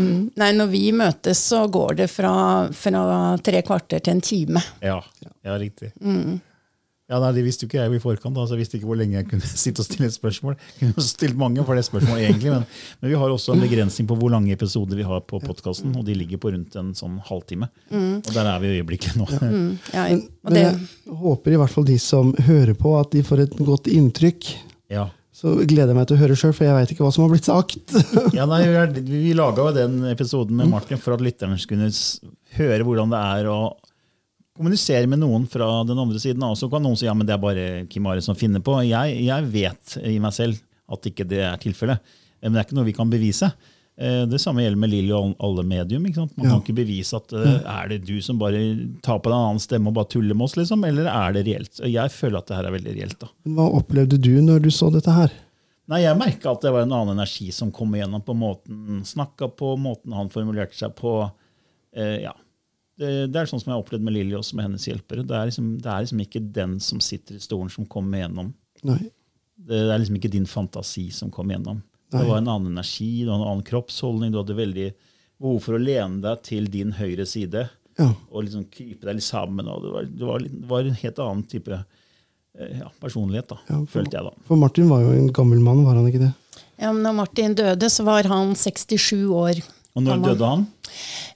[0.44, 2.34] nei, når vi møtes, så går det fra,
[2.76, 3.02] fra
[3.44, 4.64] tre kvarter til en time.
[4.84, 5.00] Ja,
[5.46, 5.92] ja riktig.
[7.12, 8.38] Ja, nei, Det visste jo ikke jeg i forkant.
[8.40, 10.57] Altså, så Jeg visste ikke hvor lenge jeg kunne sitte og stille et spørsmål.
[10.57, 12.66] Jeg kunne jo stilt mange for det spørsmålet egentlig, men,
[13.03, 16.07] men vi har også en begrensning på hvor lange episoder vi har på podkasten, og
[16.09, 17.68] de ligger på rundt en sånn halvtime.
[17.92, 19.29] Og der er vi i øyeblikket nå.
[19.92, 23.25] Ja, og Men det, jeg håper i hvert fall de som hører på, at de
[23.27, 24.55] får et godt inntrykk.
[24.92, 25.11] Ja.
[25.33, 27.33] Så gleder jeg meg til å høre sjøl, for jeg veit ikke hva som har
[27.33, 27.94] blitt sagt.
[28.37, 28.62] Ja, nei,
[28.98, 31.88] Vi, vi laga jo den episoden med Martin for at lytterne skulle
[32.59, 33.59] høre hvordan det er å
[34.62, 36.42] kommunisere med noen fra den andre siden.
[36.46, 38.79] Og så kan noen si ja, men det er bare Kim Are som finner på.
[38.87, 42.01] Jeg, jeg vet i meg selv at ikke det er tilfellet.
[42.42, 43.51] Men det er ikke noe vi kan bevise.
[43.98, 46.03] Eh, Det samme gjelder med Lilly og alle medium.
[46.09, 46.51] Man Ja.
[46.55, 48.59] kan ikke bevise at eh, er det du som bare
[49.05, 51.44] tar på deg en annen stemme og bare tuller med oss, liksom, eller er det
[51.46, 51.81] reelt?
[51.85, 53.18] Jeg føler at det her er veldig reelt.
[53.20, 53.29] da.
[53.53, 55.31] Hva opplevde du når du så dette her?
[55.92, 59.01] Nei, jeg merka at det var en annen energi som kom igjennom på måten han
[59.05, 61.31] snakka på, måten han formulerte seg på.
[61.94, 62.33] Eh, ja.
[62.98, 65.24] Det, det er sånn som jeg har opplevd med Lilly også, med hennes hjelpere.
[65.26, 68.52] Det er, liksom, det er liksom ikke den som sitter i stolen, som kommer gjennom.
[68.85, 68.98] Nei.
[69.62, 71.81] Det er liksom ikke din fantasi som kom gjennom.
[72.12, 74.33] Det var en annen energi, det var en annen kroppsholdning.
[74.35, 74.88] Du hadde veldig
[75.40, 78.11] behov for å lene deg til din høyre side Ja.
[78.31, 79.66] og liksom krype deg litt sammen.
[79.68, 83.59] og Det var, det var, det var en helt annen type eh, ja, personlighet, da,
[83.68, 84.35] Ja, for- følte jeg da.
[84.48, 86.33] For Martin var jo en gammel mann, var han ikke det?
[86.83, 89.62] Ja, men når Martin døde, så var han 67 år.
[89.92, 90.62] Og når døde han?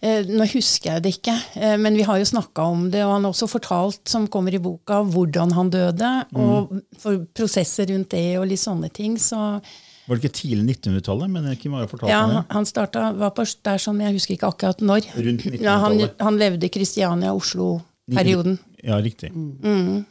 [0.00, 3.02] Eh, nå husker jeg det ikke, eh, men vi har jo snakka om det.
[3.04, 6.12] Og han har også fortalt, som kommer i boka, hvordan han døde.
[6.36, 9.18] Og for prosesser rundt det og litt sånne ting.
[9.20, 11.32] Så Var det ikke tidlig 1900-tallet?
[11.34, 12.42] Men Kim har jo fortalt ja, det.
[12.54, 15.08] han starta, var på, der sånn, jeg husker ikke akkurat når.
[15.16, 15.66] Rundt 1900-tallet.
[15.68, 18.60] Ja, han, han levde i Kristiania-Oslo-perioden.
[18.86, 19.34] Ja, riktig.
[19.34, 20.06] Mm.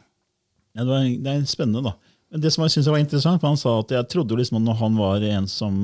[0.76, 1.96] Ja, det, var, det er spennende, da.
[2.30, 4.66] Men det som jeg synes var interessant, for han sa at jeg trodde liksom at
[4.66, 5.76] når han var en som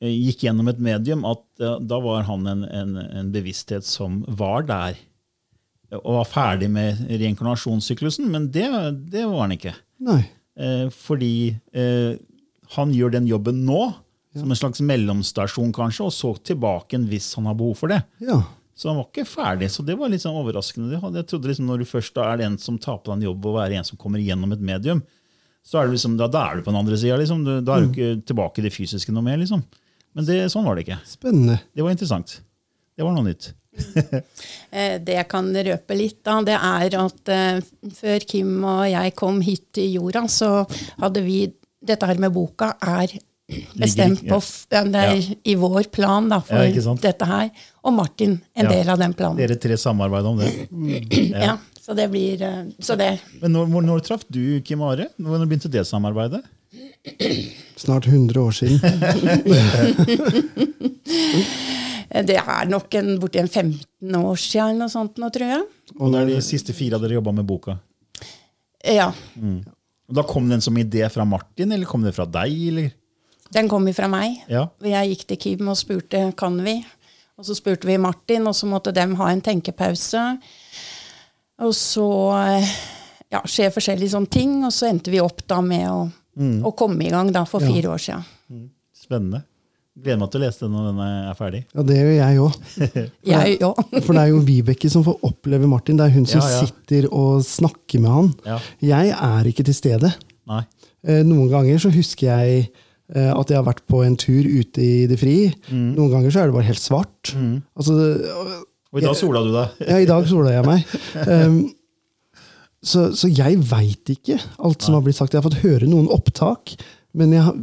[0.00, 4.66] gikk gjennom et medium, at eh, da var han en, en, en bevissthet som var
[4.68, 4.98] der.
[5.98, 8.68] Og var ferdig med reinkarnasjonssyklusen, men det,
[9.10, 9.72] det var han ikke.
[10.04, 10.20] Nei.
[10.58, 12.18] Eh, fordi eh,
[12.76, 13.80] han gjør den jobben nå,
[14.38, 18.02] som en slags mellomstasjon kanskje, og så tilbake en hvis han har behov for det.
[18.22, 18.42] Ja.
[18.78, 21.00] Så han var ikke ferdig, så det var litt sånn overraskende.
[21.16, 23.48] Jeg trodde liksom Når du først da er en som tar på deg en jobb,
[23.50, 25.00] og er en som kommer gjennom et medium,
[25.66, 27.16] så er det liksom, da, da er du på den andre sida.
[27.18, 27.42] Liksom.
[27.66, 29.40] Da er du ikke tilbake i det fysiske noe mer.
[29.40, 29.64] liksom.
[30.18, 30.98] Men det, sånn var det ikke.
[31.06, 31.60] Spennende.
[31.72, 32.40] Det var interessant.
[32.98, 33.52] Det var noe nytt.
[34.74, 37.60] Eh, Det jeg kan røpe litt, da, det er at eh,
[37.94, 40.50] før Kim og jeg kom hit til jorda, så
[41.00, 41.38] hadde vi
[41.88, 43.12] Dette her med boka er
[43.78, 45.34] bestemt på f- ja, Det er Ja.
[45.46, 47.50] i vår plan da, for Ja, dette her.
[47.86, 48.72] Og Martin en Ja.
[48.72, 49.38] del av den planen.
[49.38, 50.50] Dere tre samarbeider om det.
[51.46, 55.06] Ja, så det blir eh, Så det Men når, når, når traff du Kim Are?
[55.22, 56.42] Når begynte det samarbeidet?
[57.78, 58.80] Snart 100 år siden.
[62.08, 65.64] Det er nok en, borti en 15 år siden eller noe sånt nå, tror jeg.
[65.98, 67.76] Og det er de siste fire av dere jobba med boka.
[68.80, 69.10] Ja.
[69.36, 72.54] Og Da Kom den som idé fra Martin, eller kom den fra deg?
[72.68, 72.90] eller?
[73.52, 74.40] Den kom fra meg.
[74.48, 74.66] Ja.
[74.84, 76.78] Jeg gikk til Kim og spurte kan vi.
[77.38, 80.24] Og så spurte vi Martin, og så måtte dem ha en tenkepause.
[81.62, 82.08] Og så
[82.40, 82.72] eh,
[83.30, 86.08] ja, skjer forskjellige sånne ting, og så endte vi opp da med å,
[86.38, 87.68] å komme i gang da for Ja.
[87.72, 88.68] fire år siden.
[88.94, 89.42] Spennende.
[89.98, 91.60] Gleder meg til å lese den når den er ferdig.
[91.74, 92.58] Ja, det gjør jeg òg.
[93.32, 93.40] Ja.
[94.06, 95.96] For det er jo Vibeke som får oppleve Martin.
[95.98, 96.60] Det er hun som Ja, ja.
[96.66, 98.28] sitter og snakker med han.
[98.46, 98.58] Ja.
[98.80, 100.12] Jeg er ikke til stede.
[100.46, 100.60] Nei.
[101.02, 102.68] Eh, Noen ganger så husker jeg
[103.14, 105.36] eh, at jeg har vært på en tur ute i det fri.
[105.72, 105.96] Mm.
[105.98, 107.34] Noen ganger så er det bare helt svart.
[107.74, 107.98] Altså,
[108.92, 109.82] Og i dag sola du deg.
[109.88, 110.86] ja, I dag sola jeg meg.
[111.26, 111.58] Um,
[112.84, 115.34] så, så jeg veit ikke alt som har blitt sagt.
[115.34, 116.76] Jeg har fått høre noen opptak,
[117.18, 117.54] men jeg,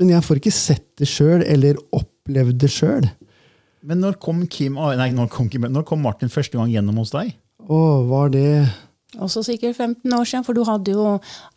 [0.00, 3.06] men jeg får ikke sett det sjøl eller opplevd det sjøl.
[3.86, 7.12] Men når kom Kim, nei, når kom, Kim, når kom Martin første gang gjennom hos
[7.14, 7.36] deg?
[7.66, 7.78] Å,
[8.10, 8.48] var det
[9.22, 11.04] Også sikkert 15 år siden, for du hadde jo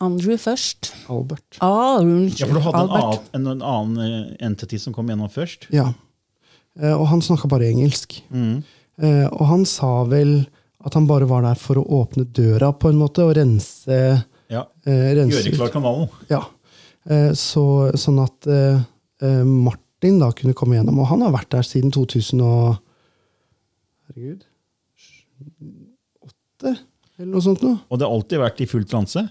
[0.05, 0.91] Andrew først.
[1.09, 1.57] Albert?
[1.65, 5.31] Ah, Ja, for du hadde en annen, en, en annen eh, entity som kom gjennom
[5.33, 5.65] først.
[5.73, 5.87] Ja.
[6.79, 8.19] Eh, Og han snakka bare engelsk.
[8.31, 10.43] Eh, Og han sa vel
[10.85, 14.63] at han bare var der for å åpne døra på en måte og rense, Ja.
[14.85, 16.09] eh, Gjøre klar kanalen.
[16.29, 16.43] Ja.
[17.09, 18.79] Eh, Så, sånn at eh,
[19.21, 20.99] eh, Martin da kunne komme gjennom.
[20.99, 22.77] Og han har vært der siden 2000 og
[24.09, 24.43] Herregud
[26.61, 26.75] 8,
[27.19, 27.79] eller noe sånt noe.
[27.89, 29.25] Og det har alltid vært i full transe.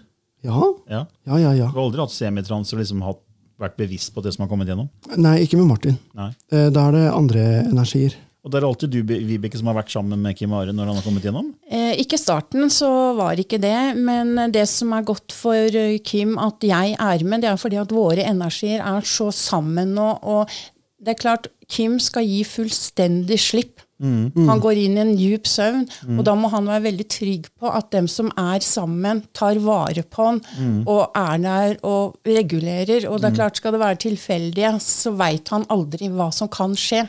[0.44, 1.06] Ja, Ja.
[1.26, 1.52] ja, ja.
[1.52, 1.66] ja.
[1.72, 3.20] Du har aldri hatt semitranse og liksom hatt,
[3.58, 4.88] vært bevisst på det som har kommet gjennom.
[5.18, 5.98] Nei, ikke med Martin.
[6.14, 6.28] Nei.
[6.52, 8.14] Eh, Da er det andre energier.
[8.46, 10.98] Og det er alltid du, Vibeke, som har vært sammen med Kim Are når han
[11.00, 11.50] har kommet gjennom?
[11.66, 13.76] Eh, ikke starten, så var ikke det.
[13.98, 17.80] Men det som er godt for eh, Kim at jeg er med, det er fordi
[17.82, 20.08] at våre energier er så sammen nå.
[20.22, 20.54] Og
[21.02, 23.82] det er klart, Kim skal gi fullstendig slipp.
[23.98, 25.82] Han går inn i en djup søvn,
[26.14, 30.04] og da må han være veldig trygg på at dem som er sammen, tar vare
[30.06, 30.40] på han
[30.86, 33.08] og er der og regulerer.
[33.10, 36.76] Og det er klart, skal det være tilfeldige, så veit han aldri hva som kan
[36.78, 37.04] skje.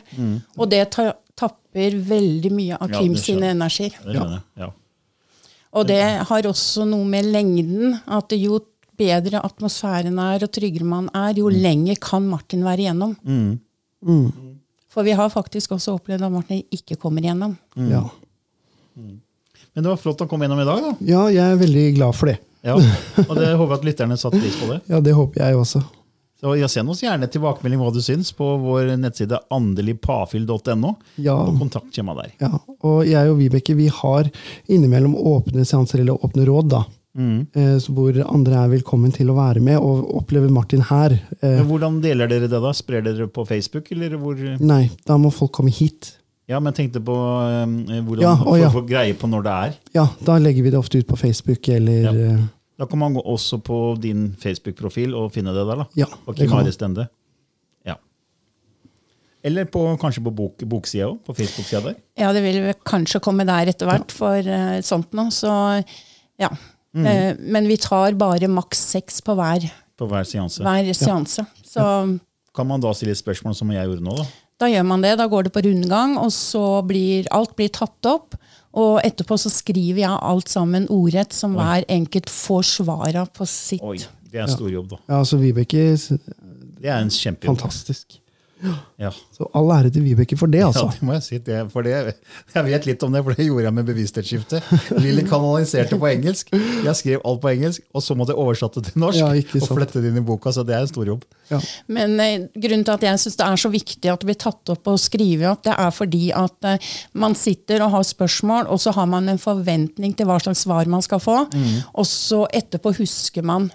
[0.58, 3.94] Og det ta, tapper veldig mye av Ja, Kim ja, sine energier.
[4.02, 4.42] Det skjønner.
[4.58, 4.72] Ja.
[5.70, 8.00] Og det har også noe med lengden.
[8.10, 8.58] At jo
[9.00, 13.14] bedre atmosfæren er, og tryggere man er, jo lenger kan Martin være igjennom.
[14.90, 17.54] For vi har faktisk også opplevd at Martin ikke kommer igjennom.
[17.90, 18.02] Ja.
[18.96, 20.82] Men det var flott å komme gjennom i dag.
[20.82, 20.92] da.
[21.06, 22.40] ja, jeg er veldig glad for det.
[22.66, 22.74] Ja.
[22.74, 24.80] Og det håper jeg at lytterne satte pris på det.
[24.92, 25.82] Ja, det håper jeg også.
[26.40, 30.94] Så Send oss gjerne tilbakemelding hva du syns på vår nettside andeligpafil.no.
[31.20, 31.34] Ja.
[31.36, 32.30] Og kontaktskjema der.
[32.40, 34.30] Ja, og jeg og Vibeke vi har
[34.66, 36.70] innimellom åpne seanser eller åpne råd.
[36.72, 36.82] da.
[37.18, 41.12] Eh, så hvor andre er velkommen til å være med og oppleve Martin her.
[41.42, 42.72] Eh, Men hvordan deler dere det, da?
[42.76, 46.16] Sprer dere på Facebook, eller hvor nei, da må folk komme hit.
[46.50, 48.70] Ja, men jeg tenkte på eh, hvordan Ja, folk ja.
[48.74, 49.76] får greie på når det er.
[49.94, 52.12] Ja, da legger vi det ofte ut på Facebook eller Ja.
[52.34, 52.40] eh,
[52.80, 55.76] Da kan man gå også på din Facebook-profil og finne det der.
[55.76, 55.84] da.
[55.96, 56.50] Ja, På Kim.
[56.56, 57.08] Are Stende.
[57.84, 57.94] Ja.
[59.44, 61.18] Eller på, kanskje på bok, boksida òg?
[61.26, 61.94] På Facebook-sida der?
[62.18, 65.26] Ja, det vil kanskje komme der etter hvert for uh, sånt nå.
[65.30, 65.52] Så
[66.40, 66.48] ja.
[66.94, 67.06] Mm.
[67.06, 69.68] Eh, men vi tar bare maks seks på hver,
[69.98, 70.62] På hver seanse.
[70.64, 71.44] hver seanse.
[71.64, 72.18] Så
[72.54, 74.16] Kan man da stille spørsmål som jeg gjorde nå?
[74.16, 74.24] da?
[74.60, 75.16] da gjør man det.
[75.18, 78.34] Da går det på rundgang, og så blir alt blir tatt opp.
[78.74, 83.82] Og etterpå så skriver jeg alt sammen ordrett, som hver enkelt får svara på sitt.
[83.82, 83.98] Oi,
[84.30, 84.98] det er en stor jobb, da.
[85.08, 87.56] Ja, altså Vibeke Det er en kjempejobb.
[87.58, 88.20] Fantastisk.
[89.00, 89.10] Ja.
[89.32, 90.86] Så all ære til Vibeke for det, altså.
[90.90, 91.38] Ja, det må jeg si.
[91.44, 91.94] Det, for det,
[92.54, 94.70] jeg vet litt om det, for det gjorde jeg med bevissthetsskiftet.
[95.00, 96.52] Lilly kanaliserte på engelsk.
[96.52, 99.20] Jeg skrev alt på engelsk, og så måtte jeg oversette til norsk.
[99.22, 101.24] Ja, ikke og flette det inn i boka, så det er en stor jobb.
[101.50, 101.60] Ja.
[101.90, 104.74] Men eh, grunnen til at jeg syns det er så viktig at det blir tatt
[104.74, 106.90] opp og skrevet opp, det er fordi at eh,
[107.24, 110.90] man sitter og har spørsmål, og så har man en forventning til hva slags svar
[110.90, 111.38] man skal få.
[111.96, 113.70] Og så etterpå husker man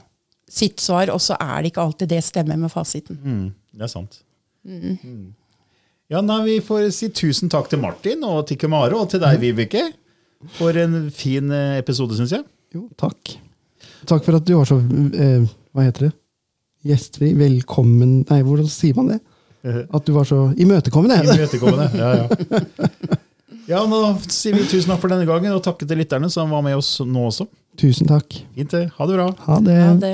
[0.52, 3.18] sitt svar, og så er det ikke alltid det stemmer med fasiten.
[3.74, 4.22] Det er sant.
[4.66, 5.34] Mm.
[6.10, 9.40] Ja, nei, Vi får si tusen takk til Martin og til Kemaro og til deg,
[9.42, 9.88] Vibeke,
[10.58, 12.46] for en fin eh, episode, syns jeg.
[12.76, 13.38] Jo, takk.
[14.10, 16.12] Takk for at du var så eh, Hva heter det?
[16.86, 17.32] Gjestfri?
[17.38, 19.22] Velkommen Nei, hvordan sier man det?
[19.66, 21.24] At du var så imøtekommende.
[21.26, 21.88] Imøtekommende.
[21.98, 22.60] Ja, ja.
[23.72, 26.62] ja, nå sier vi tusen takk for denne gangen, og takke til lytterne som var
[26.66, 27.48] med oss nå også.
[27.82, 28.38] Tusen takk.
[28.54, 28.84] Fint det.
[28.94, 29.32] Ha det bra.
[29.48, 29.80] Ha det.
[29.82, 30.14] Ha det